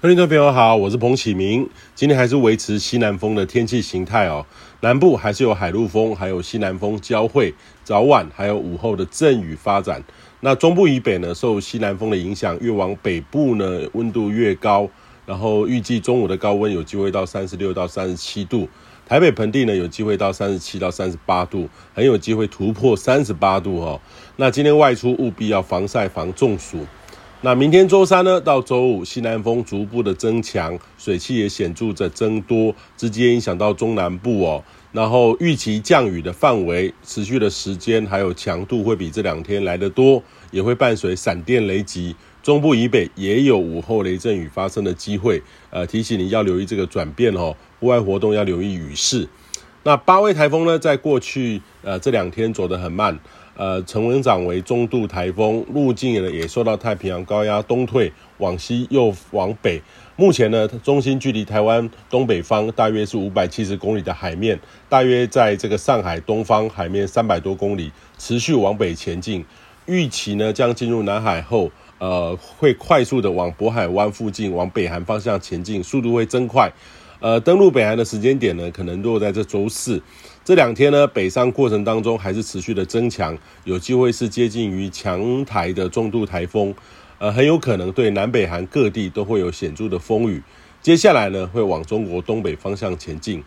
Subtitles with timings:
[0.00, 1.68] 各位听众朋友好，我是彭启明。
[1.96, 4.46] 今天还是维持西南风的天气形态哦，
[4.78, 7.52] 南部还是有海陆风，还有西南风交汇，
[7.82, 10.00] 早晚还有午后的阵雨发展。
[10.38, 14.88] 那中部以北呢，受西南风的影响，越往北部呢，温度越高。
[15.26, 18.68] 然后预计中午的高温有机会到三十六到三十七度，
[19.04, 24.00] 台北盆地呢有机会到三十七到三十八度，很有机会突破三十八度哦。
[24.36, 26.86] 那今天外出务必要防晒防中暑。
[27.40, 34.64] 那明天周三呢，到周五，西南风逐步的增强，水汽也显著的增多，直接影响到中南部哦。
[34.90, 40.20] 然后预期降雨的范围、持续的时间还有强度会比这两天来得多，
[40.50, 42.16] 也会伴随闪电雷击。
[42.42, 49.28] 中部以北也有午后雷阵雨发生的机会，呃，提醒你要留意这个转变哦，户外活动要留意雨势。
[49.88, 53.18] 那八位台风呢，在过去呃这两天走得很慢。
[53.56, 59.80] 呃，成文长为中度台风，路径呢也受到太平洋高压东退，往西又往北。
[60.14, 64.60] 目前呢，中心距离台湾东北方大约是五百七十公里的海面，
[64.90, 69.42] 大约在这个上海东方海面三百多公里，持续往北前进。
[69.86, 76.70] 预期呢将进入南海后，呃，会快速的往渤海湾附近往北韩方向前进，速度会增快。
[77.20, 80.00] 呃，登陆北韩的时间点呢，可能落在这周四。
[80.44, 86.72] 这两天呢，北上过程当中还是持续的增强，有机会是接近于强台的中度台风，
[87.18, 90.42] 呃，很有可能对南北韩各地都会有显著的风雨。
[90.80, 93.42] 接下来呢，会往中国东北方向前进。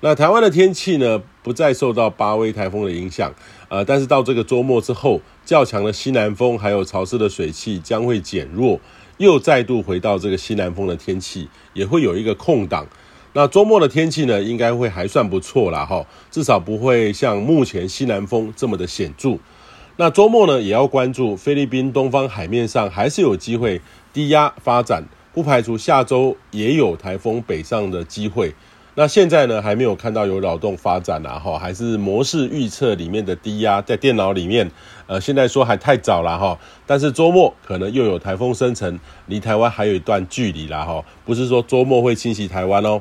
[0.00, 3.34] 那台湾的天气呢，不再受到八威台风的影响，
[3.68, 8.80] 呃，但是到这个周末之后，较强的西南风还有潮湿的水汽将会减弱。
[9.22, 12.86] 又再度回到这个西南风的天气，也会有一个空档。
[13.32, 19.38] 那周末的天气呢，应该会还算不错啦哈，至少不会像目前西南风这么的显著。
[19.96, 23.80] 那周末呢，也要关注菲律宾东方海面上还是有机会
[24.12, 28.52] 低压发展，不排除下周也有台风北上的机会。
[28.94, 34.70] 那现在呢，还没有看到有扰动发展啦，哈，还是模式预测里面的低压在电脑里面，
[35.06, 43.00] 呃，现在说还太早了哈，但是周末可能又有台风生成，离台湾还有一段距离啦哈，不是说周末会侵袭台湾哦。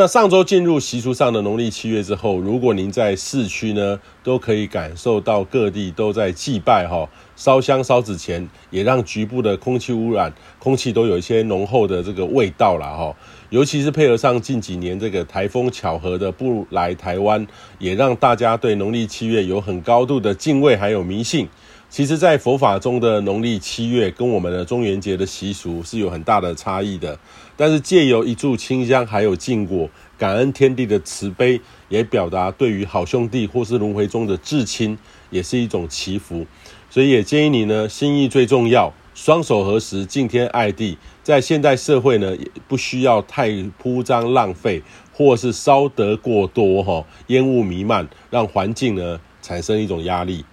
[0.00, 7.06] 那上周进入习俗上的农历七月之后，如果您在市区呢，都可以感受到各地都在祭拜哈，
[7.36, 13.14] 烧香烧纸钱，也让局部的空气污染，空气都有一些浓厚的这个味道了哈。
[13.50, 17.46] 尤其是配合上近几年这个台风巧合的不来台湾，
[17.78, 21.46] 也让大家对农历七月有很高度的敬畏还有迷信。
[21.90, 27.18] 其实，在佛法中的农历七月跟我们的中元节的习俗是有很大的差异的。
[27.56, 34.96] 但是，借由一炷清香，还有禁果，感恩天地的慈悲，也表达对于好兄弟或是轮回中的至亲，
[35.30, 36.46] 也是一种祈福。
[36.88, 40.96] 所以，也建议你呢，心意最重要，双手合十，敬天爱地。
[41.24, 44.80] 在现代社会呢，也不需要太铺张浪费，
[45.12, 50.44] 或是烧得过多哈，烟雾弥漫，让环境呢产生一种压力。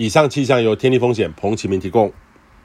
[0.00, 2.10] 以上气象由天地风险彭启明提供。